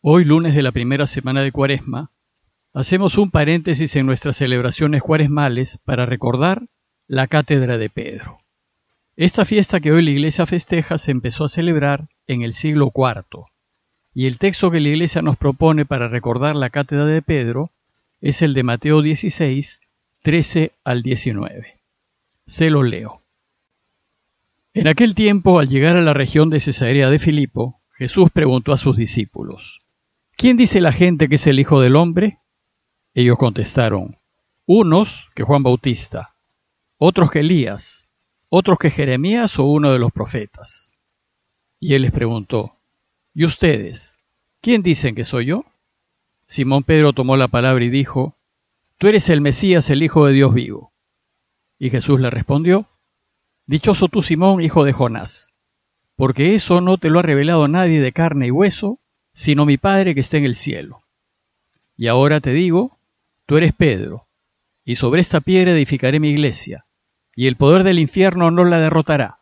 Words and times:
Hoy, 0.00 0.24
lunes 0.24 0.54
de 0.54 0.62
la 0.62 0.70
primera 0.70 1.08
semana 1.08 1.42
de 1.42 1.50
Cuaresma, 1.50 2.12
hacemos 2.72 3.18
un 3.18 3.32
paréntesis 3.32 3.96
en 3.96 4.06
nuestras 4.06 4.36
celebraciones 4.36 5.02
cuaresmales 5.02 5.80
para 5.84 6.06
recordar 6.06 6.68
la 7.08 7.26
Cátedra 7.26 7.78
de 7.78 7.90
Pedro. 7.90 8.38
Esta 9.16 9.44
fiesta 9.44 9.80
que 9.80 9.90
hoy 9.90 10.04
la 10.04 10.12
Iglesia 10.12 10.46
festeja 10.46 10.98
se 10.98 11.10
empezó 11.10 11.44
a 11.44 11.48
celebrar 11.48 12.10
en 12.28 12.42
el 12.42 12.54
siglo 12.54 12.92
IV, 12.94 13.46
y 14.14 14.26
el 14.26 14.38
texto 14.38 14.70
que 14.70 14.78
la 14.78 14.90
Iglesia 14.90 15.20
nos 15.20 15.36
propone 15.36 15.84
para 15.84 16.06
recordar 16.06 16.54
la 16.54 16.70
Cátedra 16.70 17.04
de 17.04 17.20
Pedro 17.20 17.72
es 18.20 18.40
el 18.40 18.54
de 18.54 18.62
Mateo 18.62 19.02
16, 19.02 19.80
13 20.22 20.70
al 20.84 21.02
19. 21.02 21.76
Se 22.46 22.70
lo 22.70 22.84
leo. 22.84 23.22
En 24.74 24.86
aquel 24.86 25.16
tiempo, 25.16 25.58
al 25.58 25.68
llegar 25.68 25.96
a 25.96 26.02
la 26.02 26.14
región 26.14 26.50
de 26.50 26.60
Cesarea 26.60 27.10
de 27.10 27.18
Filipo, 27.18 27.80
Jesús 27.96 28.30
preguntó 28.30 28.72
a 28.72 28.78
sus 28.78 28.96
discípulos, 28.96 29.80
¿Quién 30.38 30.56
dice 30.56 30.80
la 30.80 30.92
gente 30.92 31.28
que 31.28 31.34
es 31.34 31.48
el 31.48 31.58
Hijo 31.58 31.80
del 31.80 31.96
Hombre? 31.96 32.38
Ellos 33.12 33.36
contestaron, 33.38 34.18
unos 34.66 35.32
que 35.34 35.42
Juan 35.42 35.64
Bautista, 35.64 36.36
otros 36.96 37.32
que 37.32 37.40
Elías, 37.40 38.08
otros 38.48 38.78
que 38.78 38.90
Jeremías 38.90 39.58
o 39.58 39.64
uno 39.64 39.92
de 39.92 39.98
los 39.98 40.12
profetas. 40.12 40.92
Y 41.80 41.94
él 41.94 42.02
les 42.02 42.12
preguntó, 42.12 42.76
¿y 43.34 43.46
ustedes? 43.46 44.16
¿Quién 44.60 44.84
dicen 44.84 45.16
que 45.16 45.24
soy 45.24 45.46
yo? 45.46 45.64
Simón 46.46 46.84
Pedro 46.84 47.12
tomó 47.12 47.36
la 47.36 47.48
palabra 47.48 47.84
y 47.84 47.90
dijo, 47.90 48.36
Tú 48.96 49.08
eres 49.08 49.30
el 49.30 49.40
Mesías, 49.40 49.90
el 49.90 50.04
Hijo 50.04 50.24
de 50.26 50.34
Dios 50.34 50.54
vivo. 50.54 50.92
Y 51.80 51.90
Jesús 51.90 52.20
le 52.20 52.30
respondió, 52.30 52.86
Dichoso 53.66 54.06
tú, 54.06 54.22
Simón, 54.22 54.60
hijo 54.60 54.84
de 54.84 54.92
Jonás, 54.92 55.52
porque 56.14 56.54
eso 56.54 56.80
no 56.80 56.96
te 56.96 57.10
lo 57.10 57.18
ha 57.18 57.22
revelado 57.22 57.66
nadie 57.66 58.00
de 58.00 58.12
carne 58.12 58.46
y 58.46 58.50
hueso, 58.52 59.00
sino 59.38 59.66
mi 59.66 59.76
Padre 59.76 60.16
que 60.16 60.20
está 60.20 60.36
en 60.36 60.44
el 60.44 60.56
cielo. 60.56 61.04
Y 61.96 62.08
ahora 62.08 62.40
te 62.40 62.52
digo, 62.52 62.98
tú 63.46 63.56
eres 63.56 63.72
Pedro, 63.72 64.26
y 64.84 64.96
sobre 64.96 65.20
esta 65.20 65.40
piedra 65.40 65.70
edificaré 65.70 66.18
mi 66.18 66.30
iglesia, 66.30 66.86
y 67.36 67.46
el 67.46 67.54
poder 67.54 67.84
del 67.84 68.00
infierno 68.00 68.50
no 68.50 68.64
la 68.64 68.80
derrotará. 68.80 69.38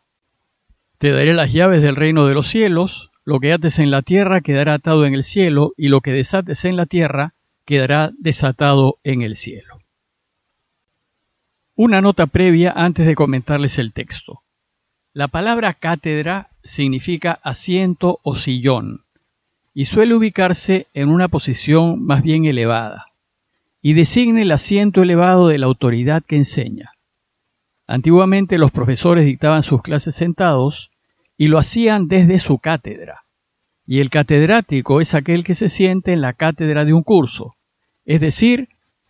Te 0.99 1.09
daré 1.09 1.33
las 1.33 1.51
llaves 1.51 1.81
del 1.81 1.95
reino 1.95 2.27
de 2.27 2.35
los 2.35 2.47
cielos, 2.47 3.09
lo 3.25 3.39
que 3.39 3.51
ates 3.51 3.79
en 3.79 3.89
la 3.89 4.03
tierra 4.03 4.41
quedará 4.41 4.75
atado 4.75 5.03
en 5.07 5.15
el 5.15 5.23
cielo, 5.23 5.73
y 5.77 5.87
lo 5.87 6.01
que 6.01 6.11
desates 6.11 6.63
en 6.65 6.75
la 6.75 6.85
tierra 6.85 7.33
quedará 7.65 8.11
desatado 8.19 8.99
en 9.03 9.23
el 9.23 9.35
cielo. 9.35 9.79
Una 11.73 12.01
nota 12.01 12.27
previa 12.27 12.71
antes 12.71 13.07
de 13.07 13.15
comentarles 13.15 13.79
el 13.79 13.93
texto. 13.93 14.43
La 15.13 15.27
palabra 15.27 15.73
cátedra 15.73 16.51
significa 16.63 17.39
asiento 17.41 18.19
o 18.21 18.35
sillón, 18.35 19.06
y 19.79 19.85
suele 19.85 20.15
ubicarse 20.15 20.87
en 20.95 21.09
una 21.09 21.27
posición 21.27 22.03
más 22.03 22.23
bien 22.23 22.45
elevada, 22.45 23.11
y 23.79 23.93
designa 23.93 24.41
el 24.41 24.51
asiento 24.51 25.03
elevado 25.03 25.49
de 25.49 25.59
la 25.59 25.67
autoridad 25.67 26.23
que 26.25 26.35
enseña. 26.35 26.93
Antiguamente 27.85 28.57
los 28.57 28.71
profesores 28.71 29.23
dictaban 29.23 29.61
sus 29.61 29.83
clases 29.83 30.15
sentados 30.15 30.89
y 31.37 31.49
lo 31.49 31.59
hacían 31.59 32.07
desde 32.07 32.39
su 32.39 32.57
cátedra, 32.57 33.21
y 33.85 33.99
el 33.99 34.09
catedrático 34.09 34.99
es 34.99 35.13
aquel 35.13 35.43
que 35.43 35.53
se 35.53 35.69
siente 35.69 36.11
en 36.11 36.21
la 36.21 36.33
cátedra 36.33 36.83
de 36.83 36.93
un 36.93 37.03
curso, 37.03 37.55
es 38.03 38.19
decir, 38.19 38.69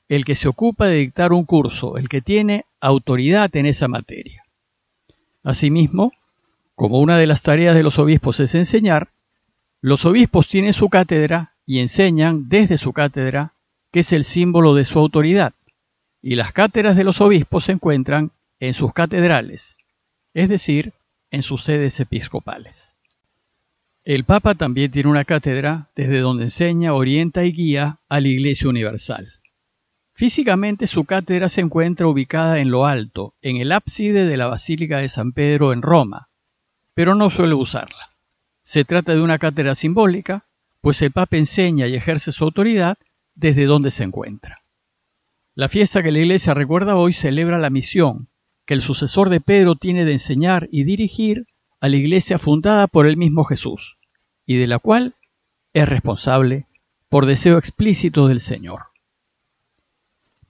el 0.09 0.25
que 0.25 0.35
se 0.35 0.49
ocupa 0.49 0.87
de 0.87 0.97
dictar 0.97 1.31
un 1.31 1.45
curso, 1.45 1.95
el 1.95 2.09
que 2.09 2.19
tiene 2.19 2.65
autoridad 2.81 3.55
en 3.55 3.67
esa 3.67 3.87
materia. 3.87 4.43
Asimismo, 5.43 6.11
como 6.75 6.99
una 6.99 7.17
de 7.17 7.27
las 7.27 7.41
tareas 7.41 7.73
de 7.73 7.83
los 7.83 7.99
obispos 7.99 8.41
es 8.41 8.53
enseñar, 8.53 9.07
los 9.87 10.03
obispos 10.03 10.49
tienen 10.49 10.73
su 10.73 10.89
cátedra 10.89 11.53
y 11.65 11.79
enseñan 11.79 12.49
desde 12.49 12.77
su 12.77 12.91
cátedra, 12.91 13.53
que 13.93 14.01
es 14.01 14.11
el 14.11 14.25
símbolo 14.25 14.73
de 14.73 14.83
su 14.83 14.99
autoridad, 14.99 15.53
y 16.21 16.35
las 16.35 16.51
cátedras 16.51 16.97
de 16.97 17.05
los 17.05 17.21
obispos 17.21 17.63
se 17.63 17.71
encuentran 17.71 18.31
en 18.59 18.73
sus 18.73 18.91
catedrales, 18.91 19.77
es 20.33 20.49
decir, 20.49 20.91
en 21.31 21.41
sus 21.41 21.63
sedes 21.63 22.01
episcopales. 22.01 22.99
El 24.03 24.25
Papa 24.25 24.55
también 24.55 24.91
tiene 24.91 25.09
una 25.09 25.23
cátedra 25.23 25.87
desde 25.95 26.19
donde 26.19 26.43
enseña, 26.43 26.93
orienta 26.93 27.45
y 27.45 27.53
guía 27.53 27.99
a 28.09 28.19
la 28.19 28.27
Iglesia 28.27 28.67
Universal. 28.67 29.35
Físicamente 30.15 30.87
su 30.87 31.05
cátedra 31.05 31.47
se 31.47 31.61
encuentra 31.61 32.07
ubicada 32.07 32.59
en 32.59 32.71
lo 32.71 32.85
alto, 32.85 33.35
en 33.41 33.55
el 33.55 33.71
ábside 33.71 34.27
de 34.27 34.35
la 34.35 34.47
Basílica 34.47 34.97
de 34.97 35.07
San 35.07 35.31
Pedro 35.31 35.71
en 35.71 35.81
Roma, 35.81 36.27
pero 36.93 37.15
no 37.15 37.29
suele 37.29 37.53
usarla. 37.53 38.16
Se 38.67 38.83
trata 38.83 39.13
de 39.13 39.21
una 39.21 39.39
cátedra 39.39 39.75
simbólica, 39.75 40.43
pues 40.81 41.01
el 41.01 41.13
Papa 41.13 41.37
enseña 41.37 41.87
y 41.87 41.95
ejerce 41.95 42.33
su 42.33 42.43
autoridad 42.43 42.97
desde 43.33 43.63
donde 43.63 43.91
se 43.91 44.03
encuentra. 44.03 44.61
La 45.55 45.69
fiesta 45.69 46.03
que 46.03 46.11
la 46.11 46.19
Iglesia 46.19 46.53
recuerda 46.53 46.97
hoy 46.97 47.13
celebra 47.13 47.59
la 47.59 47.69
misión 47.69 48.27
que 48.65 48.73
el 48.73 48.81
sucesor 48.81 49.29
de 49.29 49.39
Pedro 49.39 49.75
tiene 49.75 50.03
de 50.03 50.11
enseñar 50.11 50.67
y 50.69 50.83
dirigir 50.83 51.47
a 51.79 51.87
la 51.87 51.95
Iglesia 51.95 52.39
fundada 52.39 52.87
por 52.87 53.07
el 53.07 53.15
mismo 53.15 53.45
Jesús, 53.45 53.99
y 54.45 54.57
de 54.57 54.67
la 54.67 54.79
cual 54.79 55.15
es 55.71 55.87
responsable 55.87 56.65
por 57.07 57.25
deseo 57.25 57.57
explícito 57.57 58.27
del 58.27 58.41
Señor. 58.41 58.87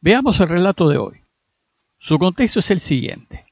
Veamos 0.02 0.40
el 0.40 0.50
relato 0.50 0.90
de 0.90 0.98
hoy. 0.98 1.22
Su 2.00 2.18
contexto 2.18 2.62
es 2.62 2.72
el 2.72 2.80
siguiente. 2.80 3.46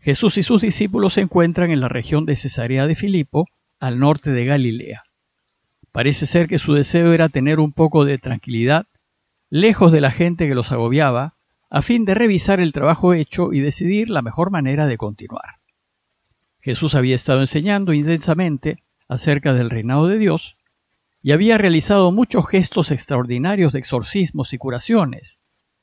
Jesús 0.00 0.38
y 0.38 0.42
sus 0.42 0.62
discípulos 0.62 1.12
se 1.12 1.20
encuentran 1.20 1.70
en 1.70 1.82
la 1.82 1.88
región 1.90 2.24
de 2.24 2.34
Cesarea 2.34 2.86
de 2.86 2.94
Filipo, 2.94 3.46
al 3.80 3.98
norte 3.98 4.30
de 4.30 4.44
Galilea. 4.44 5.04
Parece 5.92 6.26
ser 6.26 6.46
que 6.46 6.58
su 6.58 6.74
deseo 6.74 7.12
era 7.12 7.28
tener 7.28 7.58
un 7.58 7.72
poco 7.72 8.04
de 8.04 8.18
tranquilidad, 8.18 8.86
lejos 9.48 9.92
de 9.92 10.00
la 10.00 10.10
gente 10.10 10.48
que 10.48 10.54
los 10.54 10.72
agobiaba, 10.72 11.36
a 11.70 11.82
fin 11.82 12.04
de 12.04 12.14
revisar 12.14 12.60
el 12.60 12.72
trabajo 12.72 13.12
hecho 13.12 13.52
y 13.52 13.60
decidir 13.60 14.10
la 14.10 14.22
mejor 14.22 14.50
manera 14.50 14.86
de 14.86 14.96
continuar. 14.96 15.56
Jesús 16.60 16.94
había 16.94 17.14
estado 17.14 17.40
enseñando 17.40 17.92
intensamente 17.92 18.82
acerca 19.08 19.52
del 19.52 19.70
reinado 19.70 20.08
de 20.08 20.18
Dios 20.18 20.58
y 21.22 21.32
había 21.32 21.58
realizado 21.58 22.12
muchos 22.12 22.46
gestos 22.48 22.90
extraordinarios 22.90 23.72
de 23.72 23.78
exorcismos 23.78 24.52
y 24.52 24.58
curaciones 24.58 25.40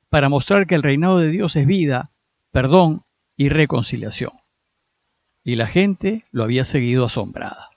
para 0.09 0.29
mostrar 0.29 0.67
que 0.67 0.75
el 0.75 0.83
reinado 0.83 1.19
de 1.19 1.29
Dios 1.29 1.55
es 1.55 1.65
vida, 1.65 2.11
perdón 2.51 3.03
y 3.35 3.49
reconciliación. 3.49 4.31
Y 5.43 5.55
la 5.55 5.67
gente 5.67 6.23
lo 6.31 6.43
había 6.43 6.65
seguido 6.65 7.05
asombrada. 7.05 7.72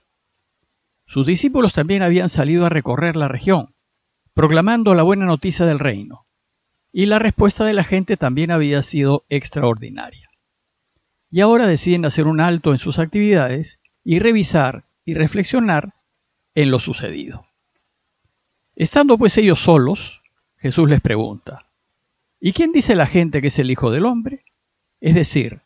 Sus 1.07 1.27
discípulos 1.27 1.73
también 1.73 2.03
habían 2.03 2.29
salido 2.29 2.67
a 2.67 2.69
recorrer 2.69 3.17
la 3.17 3.29
región, 3.29 3.75
proclamando 4.35 4.95
la 4.95 5.05
buena 5.05 5.25
noticia 5.25 5.65
del 5.65 5.79
reino, 5.79 6.27
y 6.93 7.07
la 7.07 7.19
respuesta 7.19 7.65
de 7.65 7.75
la 7.75 7.85
gente 7.85 8.17
también 8.17 8.51
había 8.51 8.83
sido 8.83 9.25
extraordinaria. 9.29 10.29
Y 11.31 11.41
ahora 11.41 11.67
deciden 11.67 12.05
hacer 12.05 12.27
un 12.27 12.41
alto 12.41 12.73
en 12.73 12.79
sus 12.79 12.99
actividades 12.99 13.81
y 14.05 14.19
revisar 14.19 14.85
y 15.05 15.15
reflexionar 15.15 15.95
en 16.55 16.71
lo 16.71 16.81
sucedido. 16.81 17.47
Estando 18.75 19.17
pues 19.17 19.39
ellos 19.39 19.61
solos, 19.61 20.23
Jesús 20.57 20.89
les 20.89 21.01
pregunta, 21.01 21.71
¿y 22.41 22.53
quién 22.53 22.73
dice 22.73 22.95
la 22.95 23.07
gente 23.07 23.41
que 23.41 23.49
es 23.49 23.59
el 23.59 23.71
Hijo 23.71 23.91
del 23.91 24.07
Hombre? 24.07 24.45
Es 25.01 25.15
decir, 25.15 25.61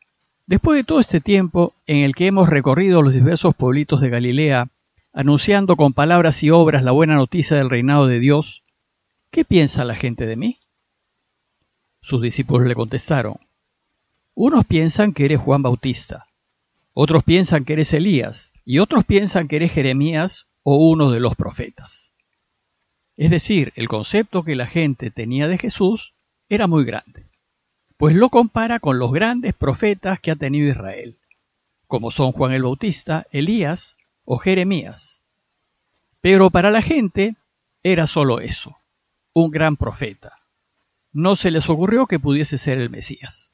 después 0.47 0.77
de 0.77 0.85
todo 0.85 1.01
este 1.01 1.21
tiempo 1.21 1.75
en 1.87 1.99
el 1.99 2.15
que 2.15 2.27
hemos 2.27 2.49
recorrido 2.49 3.03
los 3.03 3.15
diversos 3.15 3.55
pueblitos 3.55 4.01
de 4.01 4.11
Galilea, 4.11 4.69
anunciando 5.13 5.77
con 5.77 5.93
palabras 5.93 6.43
y 6.43 6.51
obras 6.51 6.83
la 6.83 6.93
buena 6.93 7.15
noticia 7.15 7.57
del 7.57 7.71
reinado 7.71 8.07
de 8.07 8.21
Dios, 8.21 8.65
¿qué 9.31 9.45
piensa 9.45 9.85
la 9.85 9.95
gente 9.95 10.27
de 10.27 10.37
mí? 10.37 10.61
Sus 12.01 12.23
discípulos 12.23 12.67
le 12.67 12.75
contestaron, 12.75 13.37
unos 14.35 14.65
piensan 14.65 15.13
que 15.13 15.25
eres 15.25 15.41
Juan 15.41 15.63
Bautista, 15.63 16.27
otros 16.95 17.25
piensan 17.25 17.65
que 17.65 17.75
eres 17.75 17.93
Elías, 17.93 18.53
y 18.65 18.79
otros 18.79 19.05
piensan 19.05 19.49
que 19.49 19.57
eres 19.57 19.73
Jeremías 19.73 20.47
o 20.63 20.77
uno 20.77 21.11
de 21.11 21.21
los 21.21 21.35
profetas. 21.35 22.13
Es 23.17 23.31
decir, 23.31 23.73
el 23.77 23.89
concepto 23.89 24.45
que 24.45 24.57
la 24.57 24.67
gente 24.67 25.11
tenía 25.11 25.47
de 25.49 25.59
Jesús 25.59 26.15
era 26.49 26.67
muy 26.67 26.85
grande, 26.85 27.27
pues 27.97 28.15
lo 28.15 28.31
compara 28.31 28.81
con 28.81 28.99
los 28.99 29.13
grandes 29.13 29.55
profetas 29.55 30.21
que 30.21 30.31
ha 30.31 30.37
tenido 30.37 30.71
Israel, 30.71 31.19
como 31.87 32.11
son 32.11 32.33
Juan 32.33 32.53
el 32.53 32.63
Bautista, 32.63 33.27
Elías 33.31 33.97
o 34.25 34.39
Jeremías. 34.39 35.23
Pero 36.21 36.51
para 36.51 36.71
la 36.71 36.83
gente 36.83 37.37
era 37.83 38.07
solo 38.07 38.41
eso, 38.41 38.77
un 39.33 39.51
gran 39.51 39.77
profeta. 39.77 40.39
No 41.13 41.35
se 41.35 41.51
les 41.51 41.69
ocurrió 41.69 42.07
que 42.07 42.21
pudiese 42.21 42.59
ser 42.59 42.79
el 42.79 42.91
Mesías. 42.91 43.53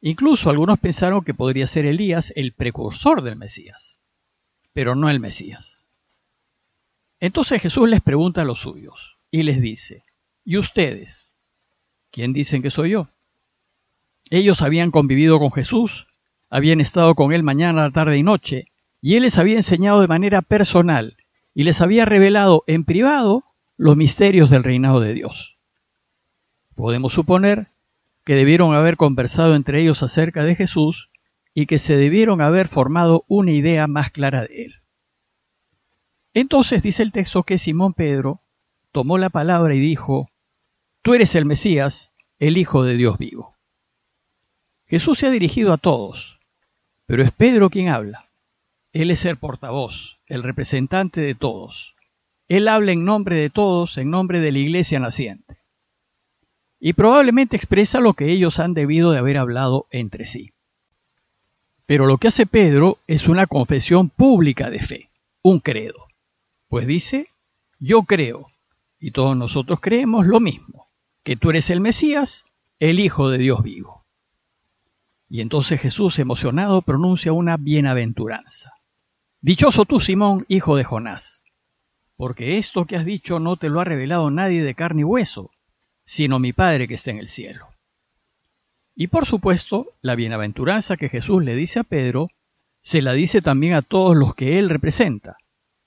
Incluso 0.00 0.50
algunos 0.50 0.78
pensaron 0.78 1.22
que 1.24 1.34
podría 1.34 1.66
ser 1.66 1.86
Elías 1.86 2.32
el 2.36 2.52
precursor 2.52 3.22
del 3.22 3.36
Mesías, 3.36 4.02
pero 4.72 4.94
no 4.94 5.10
el 5.10 5.20
Mesías. 5.20 5.88
Entonces 7.18 7.60
Jesús 7.60 7.88
les 7.88 8.00
pregunta 8.00 8.42
a 8.42 8.44
los 8.44 8.60
suyos 8.60 9.18
y 9.30 9.42
les 9.42 9.60
dice, 9.60 10.04
¿y 10.44 10.56
ustedes? 10.56 11.36
¿Quién 12.10 12.32
dicen 12.32 12.62
que 12.62 12.70
soy 12.70 12.90
yo? 12.90 13.08
Ellos 14.30 14.62
habían 14.62 14.90
convivido 14.90 15.38
con 15.38 15.52
Jesús, 15.52 16.06
habían 16.48 16.80
estado 16.80 17.14
con 17.14 17.32
él 17.32 17.42
mañana, 17.42 17.90
tarde 17.90 18.16
y 18.16 18.22
noche, 18.22 18.69
y 19.00 19.16
él 19.16 19.22
les 19.22 19.38
había 19.38 19.56
enseñado 19.56 20.00
de 20.00 20.08
manera 20.08 20.42
personal 20.42 21.16
y 21.54 21.64
les 21.64 21.80
había 21.80 22.04
revelado 22.04 22.64
en 22.66 22.84
privado 22.84 23.44
los 23.76 23.96
misterios 23.96 24.50
del 24.50 24.62
reinado 24.62 25.00
de 25.00 25.14
Dios. 25.14 25.58
Podemos 26.74 27.12
suponer 27.12 27.68
que 28.24 28.34
debieron 28.34 28.74
haber 28.74 28.96
conversado 28.96 29.54
entre 29.54 29.80
ellos 29.80 30.02
acerca 30.02 30.44
de 30.44 30.54
Jesús 30.54 31.10
y 31.54 31.66
que 31.66 31.78
se 31.78 31.96
debieron 31.96 32.40
haber 32.40 32.68
formado 32.68 33.24
una 33.26 33.52
idea 33.52 33.86
más 33.86 34.10
clara 34.10 34.42
de 34.42 34.64
él. 34.66 34.74
Entonces 36.32 36.82
dice 36.82 37.02
el 37.02 37.12
texto 37.12 37.42
que 37.42 37.58
Simón 37.58 37.94
Pedro 37.94 38.42
tomó 38.92 39.18
la 39.18 39.30
palabra 39.30 39.74
y 39.74 39.80
dijo, 39.80 40.30
Tú 41.02 41.14
eres 41.14 41.34
el 41.34 41.44
Mesías, 41.44 42.14
el 42.38 42.56
Hijo 42.56 42.84
de 42.84 42.96
Dios 42.96 43.18
vivo. 43.18 43.56
Jesús 44.86 45.18
se 45.18 45.26
ha 45.26 45.30
dirigido 45.30 45.72
a 45.72 45.78
todos, 45.78 46.40
pero 47.06 47.22
es 47.22 47.32
Pedro 47.32 47.70
quien 47.70 47.88
habla. 47.88 48.29
Él 48.92 49.10
es 49.10 49.24
el 49.24 49.36
portavoz, 49.36 50.18
el 50.26 50.42
representante 50.42 51.20
de 51.20 51.34
todos. 51.34 51.94
Él 52.48 52.66
habla 52.66 52.90
en 52.90 53.04
nombre 53.04 53.36
de 53.36 53.48
todos, 53.48 53.96
en 53.98 54.10
nombre 54.10 54.40
de 54.40 54.50
la 54.50 54.58
iglesia 54.58 54.98
naciente. 54.98 55.58
Y 56.80 56.94
probablemente 56.94 57.56
expresa 57.56 58.00
lo 58.00 58.14
que 58.14 58.30
ellos 58.32 58.58
han 58.58 58.74
debido 58.74 59.12
de 59.12 59.18
haber 59.18 59.36
hablado 59.36 59.86
entre 59.90 60.26
sí. 60.26 60.52
Pero 61.86 62.06
lo 62.06 62.18
que 62.18 62.28
hace 62.28 62.46
Pedro 62.46 62.98
es 63.06 63.28
una 63.28 63.46
confesión 63.46 64.08
pública 64.08 64.70
de 64.70 64.80
fe, 64.80 65.10
un 65.42 65.60
credo. 65.60 66.06
Pues 66.68 66.86
dice, 66.86 67.28
yo 67.78 68.02
creo, 68.02 68.48
y 68.98 69.12
todos 69.12 69.36
nosotros 69.36 69.80
creemos 69.80 70.26
lo 70.26 70.40
mismo, 70.40 70.88
que 71.22 71.36
tú 71.36 71.50
eres 71.50 71.70
el 71.70 71.80
Mesías, 71.80 72.44
el 72.80 72.98
Hijo 72.98 73.30
de 73.30 73.38
Dios 73.38 73.62
vivo. 73.62 74.04
Y 75.28 75.42
entonces 75.42 75.80
Jesús, 75.80 76.18
emocionado, 76.18 76.82
pronuncia 76.82 77.32
una 77.32 77.56
bienaventuranza. 77.56 78.72
Dichoso 79.42 79.86
tú, 79.86 80.00
Simón, 80.00 80.44
hijo 80.48 80.76
de 80.76 80.84
Jonás, 80.84 81.44
porque 82.16 82.58
esto 82.58 82.84
que 82.84 82.96
has 82.96 83.06
dicho 83.06 83.40
no 83.40 83.56
te 83.56 83.70
lo 83.70 83.80
ha 83.80 83.84
revelado 83.84 84.30
nadie 84.30 84.62
de 84.62 84.74
carne 84.74 85.00
y 85.00 85.04
hueso, 85.04 85.50
sino 86.04 86.38
mi 86.38 86.52
Padre 86.52 86.86
que 86.86 86.94
está 86.94 87.10
en 87.10 87.18
el 87.18 87.28
cielo. 87.28 87.68
Y 88.94 89.06
por 89.06 89.24
supuesto, 89.24 89.94
la 90.02 90.14
bienaventuranza 90.14 90.98
que 90.98 91.08
Jesús 91.08 91.42
le 91.42 91.54
dice 91.54 91.78
a 91.78 91.84
Pedro, 91.84 92.30
se 92.82 93.00
la 93.00 93.14
dice 93.14 93.40
también 93.40 93.72
a 93.72 93.82
todos 93.82 94.14
los 94.14 94.34
que 94.34 94.58
él 94.58 94.68
representa, 94.68 95.38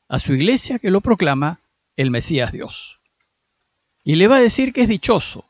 a 0.07 0.17
su 0.17 0.33
iglesia 0.33 0.79
que 0.79 0.89
lo 0.89 1.01
proclama 1.01 1.59
el 1.95 2.09
Mesías 2.09 2.51
Dios. 2.51 3.01
Y 4.03 4.15
le 4.15 4.27
va 4.27 4.37
a 4.37 4.41
decir 4.41 4.73
que 4.73 4.81
es 4.81 4.89
dichoso, 4.89 5.45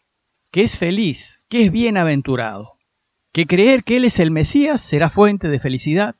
que 0.52 0.64
es 0.64 0.78
feliz, 0.78 1.42
que 1.48 1.64
es 1.64 1.72
bienaventurado, 1.72 2.74
que 3.32 3.48
creer 3.48 3.84
que 3.84 3.98
Él 3.98 4.06
es 4.06 4.20
el 4.20 4.30
Mesías 4.30 4.82
será 4.82 5.10
fuente 5.10 5.48
de 5.48 5.60
felicidad 5.60 6.16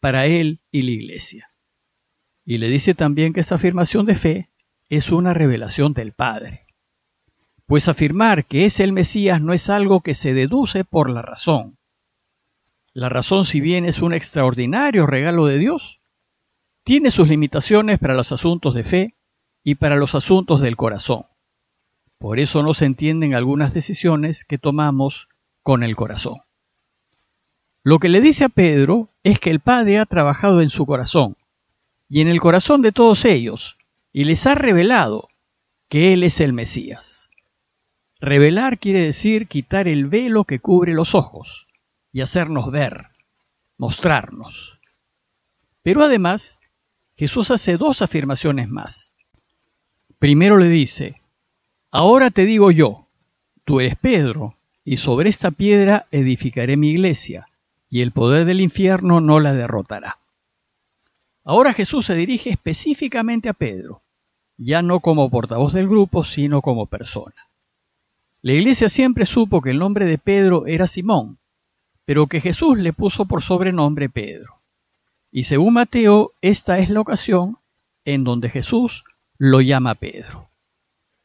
para 0.00 0.26
él 0.26 0.60
y 0.70 0.82
la 0.82 0.90
iglesia. 0.90 1.50
Y 2.44 2.58
le 2.58 2.68
dice 2.68 2.94
también 2.94 3.32
que 3.32 3.40
esta 3.40 3.56
afirmación 3.56 4.06
de 4.06 4.14
fe 4.14 4.48
es 4.88 5.10
una 5.10 5.34
revelación 5.34 5.92
del 5.92 6.12
Padre. 6.12 6.66
Pues 7.66 7.88
afirmar 7.88 8.46
que 8.46 8.64
es 8.64 8.80
el 8.80 8.92
Mesías 8.92 9.42
no 9.42 9.52
es 9.52 9.68
algo 9.68 10.00
que 10.00 10.14
se 10.14 10.32
deduce 10.32 10.84
por 10.84 11.10
la 11.10 11.20
razón. 11.20 11.76
La 12.94 13.08
razón, 13.08 13.44
si 13.44 13.60
bien 13.60 13.84
es 13.84 14.00
un 14.00 14.14
extraordinario 14.14 15.06
regalo 15.06 15.46
de 15.46 15.58
Dios, 15.58 16.00
tiene 16.84 17.10
sus 17.10 17.28
limitaciones 17.28 17.98
para 17.98 18.14
los 18.14 18.32
asuntos 18.32 18.74
de 18.74 18.84
fe 18.84 19.14
y 19.62 19.74
para 19.74 19.96
los 19.96 20.14
asuntos 20.14 20.62
del 20.62 20.76
corazón. 20.76 21.26
Por 22.18 22.38
eso 22.38 22.62
no 22.62 22.72
se 22.72 22.86
entienden 22.86 23.34
algunas 23.34 23.74
decisiones 23.74 24.44
que 24.44 24.56
tomamos 24.58 25.28
con 25.62 25.82
el 25.82 25.94
corazón. 25.94 26.38
Lo 27.88 28.00
que 28.00 28.10
le 28.10 28.20
dice 28.20 28.44
a 28.44 28.50
Pedro 28.50 29.08
es 29.22 29.40
que 29.40 29.48
el 29.48 29.60
Padre 29.60 29.98
ha 29.98 30.04
trabajado 30.04 30.60
en 30.60 30.68
su 30.68 30.84
corazón 30.84 31.38
y 32.06 32.20
en 32.20 32.28
el 32.28 32.38
corazón 32.38 32.82
de 32.82 32.92
todos 32.92 33.24
ellos 33.24 33.78
y 34.12 34.24
les 34.24 34.46
ha 34.46 34.54
revelado 34.54 35.30
que 35.88 36.12
Él 36.12 36.22
es 36.22 36.40
el 36.40 36.52
Mesías. 36.52 37.30
Revelar 38.20 38.78
quiere 38.78 39.00
decir 39.00 39.48
quitar 39.48 39.88
el 39.88 40.06
velo 40.06 40.44
que 40.44 40.58
cubre 40.58 40.92
los 40.92 41.14
ojos 41.14 41.66
y 42.12 42.20
hacernos 42.20 42.70
ver, 42.70 43.06
mostrarnos. 43.78 44.78
Pero 45.82 46.02
además, 46.02 46.58
Jesús 47.16 47.50
hace 47.50 47.78
dos 47.78 48.02
afirmaciones 48.02 48.68
más. 48.68 49.16
Primero 50.18 50.58
le 50.58 50.68
dice, 50.68 51.22
Ahora 51.90 52.30
te 52.30 52.44
digo 52.44 52.70
yo, 52.70 53.06
tú 53.64 53.80
eres 53.80 53.96
Pedro, 53.96 54.56
y 54.84 54.98
sobre 54.98 55.30
esta 55.30 55.50
piedra 55.52 56.06
edificaré 56.10 56.76
mi 56.76 56.90
iglesia, 56.90 57.48
y 57.90 58.02
el 58.02 58.12
poder 58.12 58.44
del 58.44 58.60
infierno 58.60 59.20
no 59.20 59.40
la 59.40 59.54
derrotará. 59.54 60.18
Ahora 61.44 61.72
Jesús 61.72 62.06
se 62.06 62.14
dirige 62.14 62.50
específicamente 62.50 63.48
a 63.48 63.54
Pedro, 63.54 64.02
ya 64.58 64.82
no 64.82 65.00
como 65.00 65.30
portavoz 65.30 65.72
del 65.72 65.88
grupo, 65.88 66.24
sino 66.24 66.60
como 66.60 66.86
persona. 66.86 67.34
La 68.42 68.52
iglesia 68.52 68.88
siempre 68.88 69.26
supo 69.26 69.62
que 69.62 69.70
el 69.70 69.78
nombre 69.78 70.04
de 70.04 70.18
Pedro 70.18 70.66
era 70.66 70.86
Simón, 70.86 71.38
pero 72.04 72.26
que 72.26 72.40
Jesús 72.40 72.78
le 72.78 72.92
puso 72.92 73.24
por 73.24 73.42
sobrenombre 73.42 74.08
Pedro. 74.08 74.54
Y 75.32 75.44
según 75.44 75.74
Mateo, 75.74 76.32
esta 76.40 76.78
es 76.78 76.90
la 76.90 77.00
ocasión 77.00 77.58
en 78.04 78.24
donde 78.24 78.48
Jesús 78.48 79.04
lo 79.38 79.60
llama 79.60 79.94
Pedro. 79.94 80.48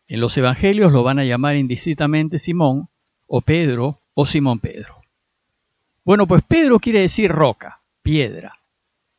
En 0.07 0.19
los 0.19 0.37
evangelios 0.37 0.91
lo 0.91 1.03
van 1.03 1.19
a 1.19 1.25
llamar 1.25 1.55
indistintamente 1.55 2.39
Simón, 2.39 2.89
o 3.27 3.41
Pedro, 3.41 3.99
o 4.13 4.25
Simón 4.25 4.59
Pedro. 4.59 5.02
Bueno, 6.05 6.27
pues 6.27 6.43
Pedro 6.43 6.79
quiere 6.79 6.99
decir 6.99 7.31
roca, 7.31 7.81
piedra. 8.01 8.59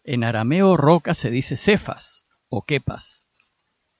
En 0.04 0.22
arameo 0.22 0.76
roca 0.76 1.14
se 1.14 1.30
dice 1.30 1.56
cefas 1.56 2.26
o 2.50 2.62
kepas. 2.62 3.30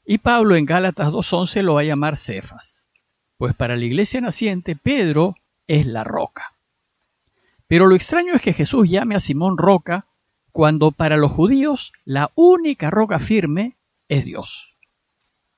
Y 0.04 0.18
Pablo 0.18 0.54
en 0.54 0.66
Gálatas 0.66 1.10
2.11 1.10 1.62
lo 1.62 1.74
va 1.74 1.80
a 1.80 1.84
llamar 1.84 2.18
cefas. 2.18 2.88
Pues 3.38 3.54
para 3.54 3.76
la 3.76 3.84
iglesia 3.84 4.20
naciente, 4.20 4.76
Pedro 4.76 5.34
es 5.66 5.86
la 5.86 6.04
roca. 6.04 6.52
Pero 7.66 7.86
lo 7.86 7.94
extraño 7.94 8.34
es 8.34 8.42
que 8.42 8.52
Jesús 8.52 8.88
llame 8.88 9.14
a 9.14 9.20
Simón 9.20 9.56
roca 9.56 10.06
cuando 10.52 10.92
para 10.92 11.16
los 11.16 11.32
judíos 11.32 11.92
la 12.04 12.30
única 12.34 12.90
roca 12.90 13.18
firme 13.18 13.76
es 14.08 14.26
Dios. 14.26 14.76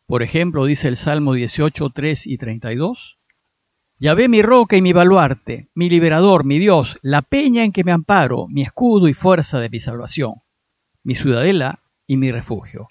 Por 0.06 0.22
ejemplo, 0.22 0.64
dice 0.64 0.86
el 0.86 0.96
Salmo 0.96 1.34
18, 1.34 1.90
3 1.90 2.26
y 2.28 2.38
32, 2.38 3.18
ve 3.98 4.28
mi 4.28 4.42
roca 4.42 4.76
y 4.76 4.82
mi 4.82 4.92
baluarte, 4.92 5.68
mi 5.74 5.88
liberador, 5.88 6.44
mi 6.44 6.58
Dios, 6.58 6.98
la 7.02 7.22
peña 7.22 7.64
en 7.64 7.72
que 7.72 7.84
me 7.84 7.92
amparo, 7.92 8.46
mi 8.48 8.62
escudo 8.62 9.08
y 9.08 9.14
fuerza 9.14 9.58
de 9.60 9.70
mi 9.70 9.80
salvación, 9.80 10.34
mi 11.02 11.14
ciudadela 11.14 11.80
y 12.06 12.16
mi 12.16 12.30
refugio. 12.30 12.88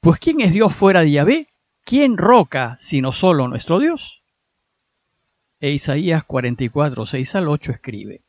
Pues 0.00 0.20
¿quién 0.20 0.40
es 0.40 0.52
Dios 0.52 0.74
fuera 0.74 1.00
de 1.00 1.10
Yahvé? 1.10 1.48
¿Quién 1.84 2.16
roca 2.16 2.76
sino 2.80 3.12
solo 3.12 3.48
nuestro 3.48 3.78
Dios? 3.80 4.22
E 5.60 5.70
Isaías 5.70 6.24
44, 6.24 7.06
6 7.06 7.34
al 7.34 7.48
8 7.48 7.72
escribe, 7.72 8.22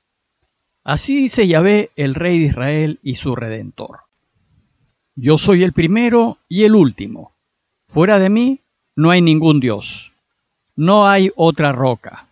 Así 0.83 1.15
dice 1.15 1.47
Yahvé, 1.47 1.91
el 1.95 2.13
Rey 2.13 2.39
de 2.39 2.45
Israel 2.47 3.00
y 3.01 3.15
su 3.15 3.35
Redentor. 3.35 4.01
Yo 5.15 5.38
soy 5.38 5.63
el 5.63 5.73
primero 5.73 6.39
y 6.50 6.63
el 6.63 6.75
último. 6.75 7.33
Fuera 7.85 8.19
de 8.19 8.29
mí 8.29 8.62
no 8.95 9.12
hay 9.12 9.21
ningún 9.21 9.59
Dios. 9.59 10.12
No 10.75 11.07
hay 11.07 11.31
otra 11.35 11.71
roca. 11.71 12.27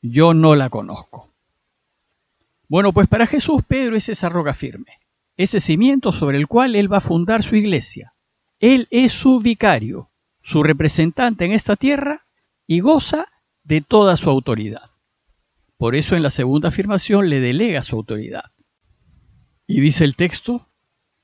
Yo 0.00 0.32
no 0.32 0.54
la 0.54 0.70
conozco. 0.70 1.28
Bueno, 2.68 2.92
pues 2.92 3.08
para 3.08 3.26
Jesús 3.26 3.62
Pedro 3.66 3.96
es 3.96 4.08
esa 4.08 4.28
roca 4.28 4.54
firme, 4.54 5.00
ese 5.36 5.58
cimiento 5.58 6.12
sobre 6.12 6.38
el 6.38 6.46
cual 6.46 6.76
él 6.76 6.92
va 6.92 6.98
a 6.98 7.02
fundar 7.02 7.42
su 7.42 7.56
iglesia. 7.56 8.14
Él 8.60 8.86
es 8.90 9.12
su 9.12 9.40
vicario, 9.40 10.08
su 10.40 10.62
representante 10.62 11.44
en 11.44 11.52
esta 11.52 11.74
tierra 11.74 12.26
y 12.66 12.78
goza 12.78 13.26
de 13.64 13.80
toda 13.80 14.16
su 14.16 14.30
autoridad. 14.30 14.90
Por 15.76 15.96
eso 15.96 16.14
en 16.14 16.22
la 16.22 16.30
segunda 16.30 16.68
afirmación 16.68 17.28
le 17.28 17.40
delega 17.40 17.82
su 17.82 17.96
autoridad. 17.96 18.52
Y 19.66 19.80
dice 19.80 20.04
el 20.04 20.14
texto, 20.14 20.68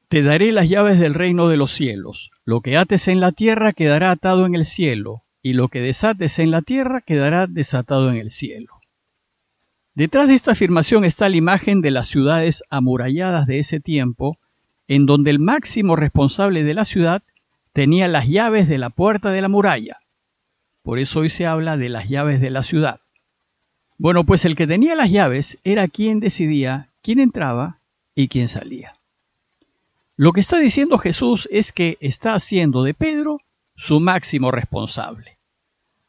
Te 0.08 0.23
daré 0.23 0.50
las 0.50 0.68
llaves 0.68 0.99
del 0.99 1.14
reino 1.14 1.49
de 1.49 1.56
los 1.56 1.73
cielos. 1.73 2.30
Lo 2.44 2.61
que 2.61 2.76
ates 2.76 3.06
en 3.06 3.20
la 3.20 3.32
tierra 3.32 3.73
quedará 3.73 4.11
atado 4.11 4.46
en 4.46 4.54
el 4.54 4.64
cielo, 4.64 5.25
y 5.47 5.53
lo 5.53 5.69
que 5.69 5.81
desates 5.81 6.41
en 6.41 6.50
la 6.50 6.61
tierra 6.61 7.03
quedará 7.03 7.47
desatado 7.47 8.11
en 8.11 8.17
el 8.17 8.33
cielo. 8.33 8.81
Detrás 9.95 10.26
de 10.26 10.35
esta 10.35 10.50
afirmación 10.50 11.05
está 11.05 11.29
la 11.29 11.37
imagen 11.37 11.83
de 11.83 11.93
las 11.93 12.09
ciudades 12.09 12.65
amuralladas 12.69 13.47
de 13.47 13.61
ese 13.61 13.79
tiempo, 13.79 14.38
en 14.88 15.07
donde 15.07 15.31
el 15.31 15.38
máximo 15.38 15.95
responsable 15.95 16.65
de 16.65 16.75
la 16.75 16.85
ciudad 16.85 17.23
tenía 17.73 18.09
las 18.09 18.26
llaves 18.26 18.69
de 18.69 18.79
la 18.79 18.91
puerta 18.91 19.31
de 19.31 19.41
la 19.41 19.49
muralla. 19.49 19.99
Por 20.83 20.99
eso 20.99 21.21
hoy 21.21 21.31
se 21.31 21.47
habla 21.47 21.76
de 21.76 21.91
las 21.91 22.09
llaves 22.09 22.41
de 22.41 22.50
la 22.50 22.65
ciudad. 22.65 22.99
Bueno, 23.99 24.25
pues 24.25 24.45
el 24.47 24.57
que 24.57 24.67
tenía 24.67 24.97
las 24.97 25.12
llaves 25.12 25.59
era 25.62 25.87
quien 25.87 26.19
decidía 26.19 26.88
quién 27.03 27.21
entraba 27.21 27.79
y 28.17 28.26
quién 28.26 28.49
salía. 28.49 28.97
Lo 30.17 30.33
que 30.33 30.41
está 30.41 30.59
diciendo 30.59 30.99
Jesús 30.99 31.49
es 31.53 31.71
que 31.71 31.99
está 32.00 32.35
haciendo 32.35 32.83
de 32.83 32.95
Pedro 32.95 33.38
su 33.76 34.00
máximo 34.00 34.50
responsable. 34.50 35.36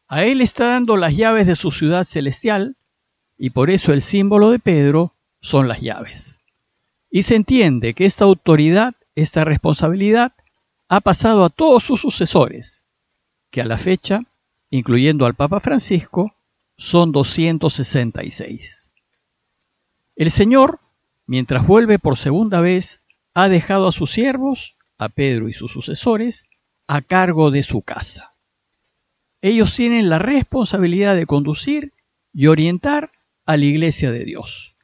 A 0.07 0.23
él 0.23 0.41
está 0.41 0.67
dando 0.67 0.95
las 0.95 1.15
llaves 1.15 1.47
de 1.47 1.55
su 1.55 1.71
ciudad 1.71 2.05
celestial 2.05 2.77
y 3.37 3.49
por 3.49 3.69
eso 3.69 3.91
el 3.93 4.01
símbolo 4.01 4.51
de 4.51 4.59
Pedro 4.59 5.13
son 5.41 5.67
las 5.67 5.81
llaves. 5.81 6.41
Y 7.09 7.23
se 7.23 7.35
entiende 7.35 7.93
que 7.93 8.05
esta 8.05 8.25
autoridad, 8.25 8.95
esta 9.15 9.43
responsabilidad, 9.43 10.33
ha 10.87 11.01
pasado 11.01 11.43
a 11.43 11.49
todos 11.49 11.83
sus 11.83 12.01
sucesores, 12.01 12.85
que 13.51 13.61
a 13.61 13.65
la 13.65 13.77
fecha, 13.77 14.21
incluyendo 14.69 15.25
al 15.25 15.35
Papa 15.35 15.59
Francisco, 15.59 16.33
son 16.77 17.11
266. 17.11 18.93
El 20.15 20.31
Señor, 20.31 20.79
mientras 21.25 21.67
vuelve 21.67 21.99
por 21.99 22.17
segunda 22.17 22.61
vez, 22.61 23.01
ha 23.33 23.49
dejado 23.49 23.87
a 23.87 23.91
sus 23.91 24.11
siervos, 24.11 24.77
a 24.97 25.09
Pedro 25.09 25.49
y 25.49 25.53
sus 25.53 25.71
sucesores, 25.71 26.45
a 26.87 27.01
cargo 27.01 27.51
de 27.51 27.63
su 27.63 27.81
casa. 27.81 28.36
Ellos 29.41 29.75
tienen 29.75 30.09
la 30.09 30.19
responsabilidad 30.19 31.15
de 31.15 31.25
conducir 31.25 31.93
y 32.33 32.47
orientar 32.47 33.11
a 33.45 33.57
la 33.57 33.65
iglesia 33.65 34.11
de 34.11 34.25
Dios. 34.25 34.75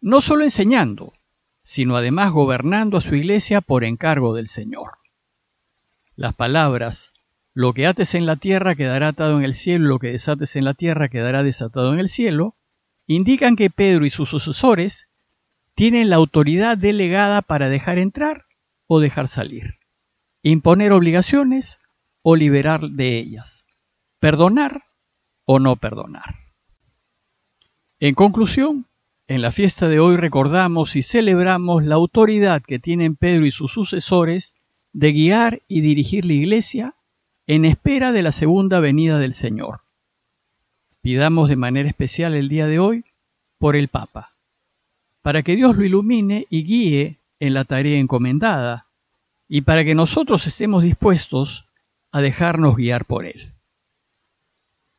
No 0.00 0.20
solo 0.20 0.44
enseñando, 0.44 1.12
sino 1.62 1.96
además 1.96 2.32
gobernando 2.32 2.98
a 2.98 3.00
su 3.00 3.14
iglesia 3.14 3.60
por 3.60 3.84
encargo 3.84 4.34
del 4.34 4.48
Señor. 4.48 4.98
Las 6.14 6.34
palabras, 6.34 7.12
lo 7.54 7.72
que 7.72 7.86
ates 7.86 8.14
en 8.14 8.26
la 8.26 8.36
tierra 8.36 8.74
quedará 8.74 9.08
atado 9.08 9.38
en 9.38 9.44
el 9.44 9.54
cielo, 9.54 9.88
lo 9.88 9.98
que 9.98 10.12
desates 10.12 10.56
en 10.56 10.64
la 10.64 10.74
tierra 10.74 11.08
quedará 11.08 11.42
desatado 11.42 11.92
en 11.92 12.00
el 12.00 12.08
cielo, 12.08 12.54
indican 13.06 13.56
que 13.56 13.70
Pedro 13.70 14.06
y 14.06 14.10
sus 14.10 14.28
sucesores 14.28 15.08
tienen 15.74 16.10
la 16.10 16.16
autoridad 16.16 16.78
delegada 16.78 17.42
para 17.42 17.68
dejar 17.68 17.98
entrar 17.98 18.44
o 18.86 19.00
dejar 19.00 19.28
salir, 19.28 19.78
imponer 20.42 20.92
obligaciones 20.92 21.80
o 22.22 22.36
liberar 22.36 22.82
de 22.90 23.18
ellas, 23.18 23.63
perdonar 24.24 24.84
o 25.44 25.58
no 25.58 25.76
perdonar. 25.76 26.36
En 28.00 28.14
conclusión, 28.14 28.86
en 29.28 29.42
la 29.42 29.52
fiesta 29.52 29.86
de 29.86 30.00
hoy 30.00 30.16
recordamos 30.16 30.96
y 30.96 31.02
celebramos 31.02 31.84
la 31.84 31.96
autoridad 31.96 32.62
que 32.62 32.78
tienen 32.78 33.16
Pedro 33.16 33.44
y 33.44 33.50
sus 33.50 33.70
sucesores 33.70 34.54
de 34.94 35.12
guiar 35.12 35.60
y 35.68 35.82
dirigir 35.82 36.24
la 36.24 36.32
iglesia 36.32 36.94
en 37.46 37.66
espera 37.66 38.12
de 38.12 38.22
la 38.22 38.32
segunda 38.32 38.80
venida 38.80 39.18
del 39.18 39.34
Señor. 39.34 39.80
Pidamos 41.02 41.50
de 41.50 41.56
manera 41.56 41.90
especial 41.90 42.32
el 42.32 42.48
día 42.48 42.66
de 42.66 42.78
hoy 42.78 43.04
por 43.58 43.76
el 43.76 43.88
Papa, 43.88 44.32
para 45.20 45.42
que 45.42 45.54
Dios 45.54 45.76
lo 45.76 45.84
ilumine 45.84 46.46
y 46.48 46.64
guíe 46.64 47.18
en 47.40 47.52
la 47.52 47.66
tarea 47.66 47.98
encomendada, 47.98 48.86
y 49.50 49.60
para 49.60 49.84
que 49.84 49.94
nosotros 49.94 50.46
estemos 50.46 50.82
dispuestos 50.82 51.66
a 52.10 52.22
dejarnos 52.22 52.76
guiar 52.76 53.04
por 53.04 53.26
Él. 53.26 53.53